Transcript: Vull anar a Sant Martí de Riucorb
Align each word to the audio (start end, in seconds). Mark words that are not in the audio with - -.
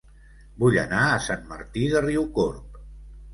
Vull 0.61 0.77
anar 0.83 1.01
a 1.09 1.19
Sant 1.25 1.43
Martí 1.51 1.85
de 1.93 2.01
Riucorb 2.07 2.81